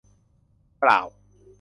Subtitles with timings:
[0.79, 0.99] เปล่า